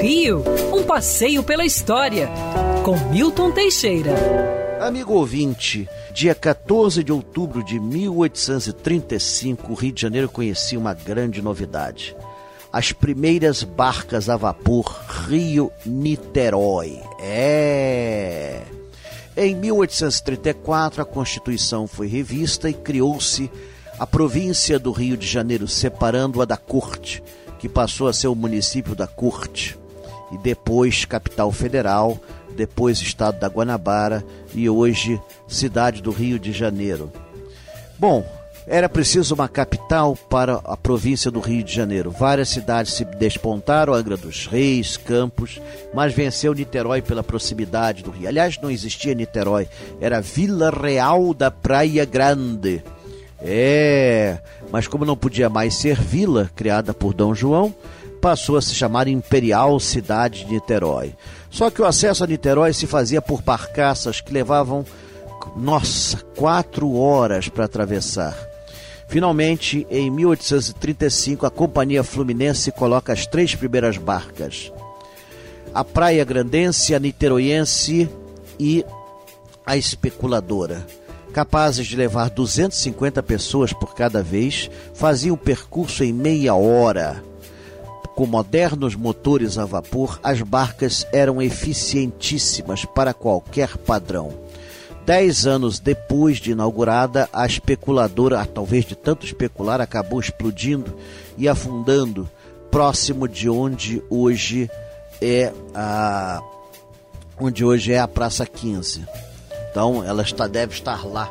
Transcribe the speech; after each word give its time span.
Rio, 0.00 0.42
um 0.72 0.82
passeio 0.82 1.42
pela 1.42 1.64
história, 1.64 2.28
com 2.84 2.96
Milton 3.10 3.50
Teixeira. 3.50 4.14
Amigo 4.80 5.14
ouvinte, 5.14 5.88
dia 6.12 6.34
14 6.34 7.02
de 7.02 7.10
outubro 7.10 7.64
de 7.64 7.80
1835, 7.80 9.72
o 9.72 9.74
Rio 9.74 9.92
de 9.92 10.02
Janeiro 10.02 10.28
conhecia 10.28 10.78
uma 10.78 10.94
grande 10.94 11.42
novidade. 11.42 12.16
As 12.72 12.92
primeiras 12.92 13.62
barcas 13.64 14.28
a 14.28 14.36
vapor 14.36 14.84
Rio-Niterói. 15.28 17.00
É. 17.20 18.62
Em 19.36 19.54
1834, 19.54 21.02
a 21.02 21.04
Constituição 21.04 21.86
foi 21.86 22.06
revista 22.06 22.70
e 22.70 22.74
criou-se 22.74 23.50
a 23.98 24.06
província 24.06 24.78
do 24.78 24.92
Rio 24.92 25.16
de 25.16 25.26
Janeiro, 25.26 25.66
separando-a 25.66 26.44
da 26.44 26.56
Corte, 26.56 27.22
que 27.66 27.72
passou 27.72 28.06
a 28.06 28.12
ser 28.12 28.28
o 28.28 28.34
município 28.34 28.94
da 28.94 29.08
Corte, 29.08 29.76
e 30.30 30.38
depois 30.38 31.04
capital 31.04 31.50
federal, 31.50 32.16
depois 32.56 33.00
estado 33.00 33.40
da 33.40 33.48
Guanabara 33.48 34.24
e 34.54 34.70
hoje 34.70 35.20
cidade 35.48 36.00
do 36.00 36.12
Rio 36.12 36.38
de 36.38 36.52
Janeiro. 36.52 37.10
Bom, 37.98 38.24
era 38.68 38.88
preciso 38.88 39.34
uma 39.34 39.48
capital 39.48 40.16
para 40.30 40.60
a 40.64 40.76
província 40.76 41.28
do 41.28 41.40
Rio 41.40 41.64
de 41.64 41.74
Janeiro. 41.74 42.12
Várias 42.12 42.50
cidades 42.50 42.92
se 42.92 43.04
despontaram, 43.04 43.92
Angra 43.92 44.16
dos 44.16 44.46
Reis, 44.46 44.96
Campos, 44.96 45.60
mas 45.92 46.14
venceu 46.14 46.54
Niterói 46.54 47.02
pela 47.02 47.22
proximidade 47.24 48.04
do 48.04 48.12
Rio. 48.12 48.28
Aliás, 48.28 48.60
não 48.60 48.70
existia 48.70 49.12
Niterói, 49.12 49.68
era 50.00 50.20
Vila 50.20 50.70
Real 50.70 51.34
da 51.34 51.50
Praia 51.50 52.04
Grande. 52.04 52.82
É, 53.40 54.38
mas 54.70 54.88
como 54.88 55.04
não 55.04 55.16
podia 55.16 55.48
mais 55.48 55.74
ser 55.74 56.00
vila, 56.00 56.50
criada 56.54 56.94
por 56.94 57.12
Dom 57.12 57.34
João, 57.34 57.74
passou 58.20 58.56
a 58.56 58.62
se 58.62 58.74
chamar 58.74 59.08
Imperial 59.08 59.78
Cidade 59.78 60.44
de 60.44 60.52
Niterói. 60.52 61.14
Só 61.50 61.70
que 61.70 61.80
o 61.80 61.84
acesso 61.84 62.24
a 62.24 62.26
Niterói 62.26 62.72
se 62.72 62.86
fazia 62.86 63.20
por 63.20 63.42
barcaças 63.42 64.20
que 64.20 64.32
levavam, 64.32 64.84
nossa, 65.54 66.18
quatro 66.36 66.96
horas 66.96 67.48
para 67.48 67.66
atravessar. 67.66 68.36
Finalmente, 69.08 69.86
em 69.88 70.10
1835, 70.10 71.46
a 71.46 71.50
Companhia 71.50 72.02
Fluminense 72.02 72.72
coloca 72.72 73.12
as 73.12 73.26
três 73.26 73.54
primeiras 73.54 73.96
barcas: 73.96 74.72
a 75.72 75.84
Praia 75.84 76.24
Grandense, 76.24 76.94
a 76.94 76.98
Niteroiense 76.98 78.08
e 78.58 78.84
a 79.64 79.76
Especuladora 79.76 80.84
capazes 81.36 81.86
de 81.86 81.96
levar 81.96 82.30
250 82.30 83.22
pessoas 83.22 83.70
por 83.70 83.94
cada 83.94 84.22
vez, 84.22 84.70
faziam 84.94 85.34
o 85.34 85.38
percurso 85.38 86.02
em 86.02 86.10
meia 86.10 86.54
hora. 86.54 87.22
Com 88.14 88.24
modernos 88.24 88.94
motores 88.94 89.58
a 89.58 89.66
vapor, 89.66 90.18
as 90.22 90.40
barcas 90.40 91.06
eram 91.12 91.42
eficientíssimas 91.42 92.86
para 92.86 93.12
qualquer 93.12 93.76
padrão. 93.76 94.32
Dez 95.04 95.46
anos 95.46 95.78
depois 95.78 96.38
de 96.38 96.52
inaugurada, 96.52 97.28
a 97.30 97.44
especuladora, 97.44 98.42
talvez 98.46 98.86
de 98.86 98.96
tanto 98.96 99.26
especular, 99.26 99.78
acabou 99.78 100.18
explodindo 100.18 100.96
e 101.36 101.46
afundando 101.46 102.26
próximo 102.70 103.28
de 103.28 103.50
onde 103.50 104.02
hoje 104.08 104.70
é 105.20 105.52
a 105.74 106.40
onde 107.38 107.62
hoje 107.62 107.92
é 107.92 107.98
a 107.98 108.08
Praça 108.08 108.46
15. 108.46 109.04
Então 109.76 110.02
ela 110.02 110.22
está, 110.22 110.46
deve 110.46 110.72
estar 110.72 111.06
lá 111.06 111.30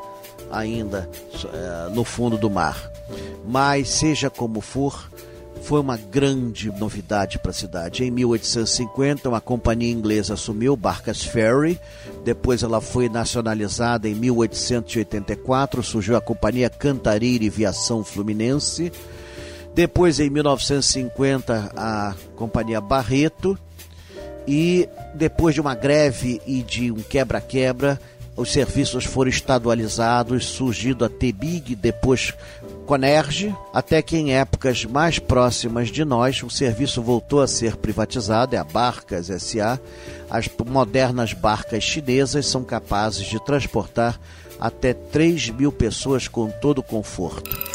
ainda 0.51 1.09
é, 1.51 1.89
no 1.89 2.03
fundo 2.03 2.37
do 2.37 2.47
mar. 2.47 2.91
Mas 3.43 3.89
seja 3.89 4.29
como 4.29 4.61
for, 4.61 5.09
foi 5.63 5.79
uma 5.79 5.97
grande 5.97 6.71
novidade 6.77 7.39
para 7.39 7.49
a 7.49 7.53
cidade. 7.55 8.03
Em 8.03 8.11
1850, 8.11 9.27
uma 9.27 9.41
companhia 9.41 9.91
inglesa 9.91 10.35
assumiu 10.35 10.77
Barcas 10.77 11.23
Ferry. 11.23 11.79
Depois 12.23 12.61
ela 12.61 12.79
foi 12.79 13.09
nacionalizada 13.09 14.07
em 14.07 14.13
1884, 14.13 15.81
surgiu 15.81 16.15
a 16.15 16.21
companhia 16.21 16.69
Cantareira 16.69 17.45
e 17.45 17.49
Viação 17.49 18.03
Fluminense. 18.03 18.91
Depois, 19.73 20.19
em 20.19 20.29
1950, 20.29 21.71
a 21.75 22.13
companhia 22.35 22.79
Barreto. 22.79 23.57
E 24.47 24.87
depois 25.15 25.55
de 25.55 25.61
uma 25.61 25.73
greve 25.73 26.39
e 26.45 26.61
de 26.61 26.91
um 26.91 26.97
quebra-quebra, 26.97 27.99
os 28.35 28.51
serviços 28.51 29.05
foram 29.05 29.29
estadualizados, 29.29 30.45
surgindo 30.45 31.05
a 31.05 31.09
TBIG, 31.09 31.75
depois 31.75 32.33
Conerge, 32.85 33.55
até 33.73 34.01
que 34.01 34.17
em 34.17 34.33
épocas 34.33 34.85
mais 34.85 35.17
próximas 35.17 35.89
de 35.89 36.05
nós 36.05 36.43
o 36.43 36.49
serviço 36.49 37.01
voltou 37.01 37.41
a 37.41 37.47
ser 37.47 37.77
privatizado, 37.77 38.55
é 38.55 38.59
a 38.59 38.63
Barcas 38.63 39.27
SA. 39.41 39.79
As 40.29 40.49
modernas 40.65 41.33
barcas 41.33 41.83
chinesas 41.83 42.45
são 42.45 42.63
capazes 42.63 43.25
de 43.25 43.43
transportar 43.43 44.19
até 44.59 44.93
3 44.93 45.49
mil 45.49 45.71
pessoas 45.71 46.27
com 46.27 46.49
todo 46.49 46.83
conforto. 46.83 47.74